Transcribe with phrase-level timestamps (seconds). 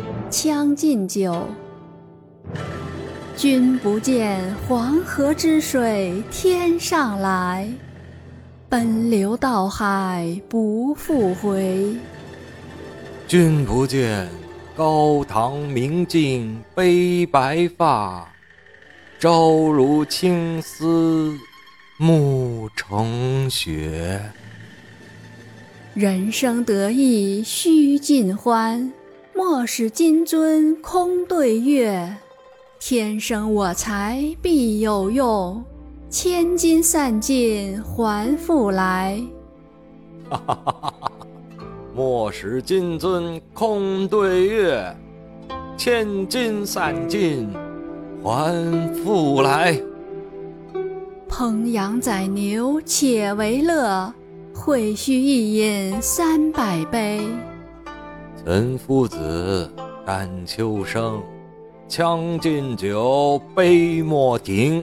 [0.30, 1.32] 《将进酒》。
[3.36, 7.68] 君不见黄河之水天上来，
[8.68, 11.96] 奔流到海不复回。
[13.26, 14.28] 君不见
[14.76, 18.28] 高堂明镜悲白发，
[19.18, 21.34] 朝如青丝
[21.96, 24.20] 暮成雪。
[25.94, 28.92] 人生得意须尽欢，
[29.42, 32.14] 莫使金樽空对月。
[32.78, 35.64] 天生我材必有用，
[36.10, 39.18] 千金散尽还复来。
[40.28, 41.12] 哈哈哈哈哈！
[41.94, 44.94] 莫使金樽空对月，
[45.74, 47.48] 千金散尽
[48.22, 49.80] 还复来。
[51.30, 54.12] 烹羊宰牛且为乐，
[54.54, 57.22] 会须一饮三百杯。
[58.42, 59.70] 岑夫子，
[60.06, 61.22] 丹丘生。
[61.86, 64.82] 将进酒，杯莫停。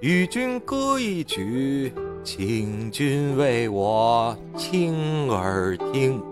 [0.00, 1.92] 与君歌一曲，
[2.22, 6.22] 请君为我倾耳听。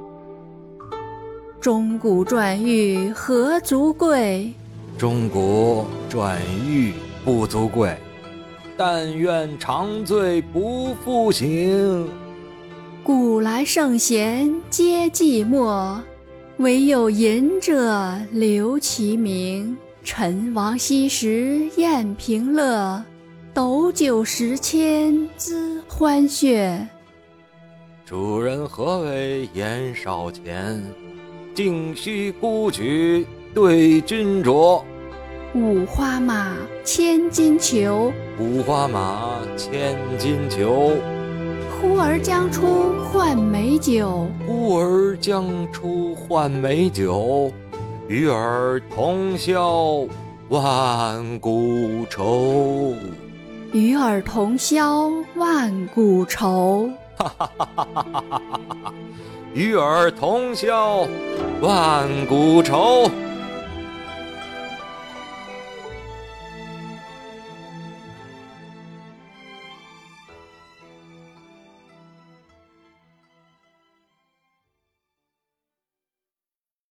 [1.61, 4.53] 钟鼓馔玉何足贵？
[4.97, 6.93] 钟鼓馔玉
[7.25, 7.97] 不足贵。
[8.77, 12.09] 但愿长醉不复醒。
[13.03, 15.99] 古来圣贤皆寂寞，
[16.59, 19.77] 惟有饮者留其名。
[20.05, 23.03] 陈王昔时宴平乐，
[23.53, 26.87] 斗酒十千恣欢谑。
[28.05, 30.81] 主人何为言少钱？
[31.55, 34.81] 径须沽取对君酌。
[35.55, 38.13] 五花马，千金裘。
[38.39, 40.93] 五花马，千金裘。
[41.85, 44.27] 呼儿将出换美酒。
[44.47, 47.53] 呼儿将出换美酒。
[48.09, 50.07] 与尔同销
[50.49, 52.95] 万古愁。
[53.73, 56.89] 与尔同销万古愁。
[57.19, 58.43] 哈哈哈哈哈
[58.85, 58.95] 哈！
[59.53, 61.07] 与尔同销
[61.61, 63.11] 万古愁。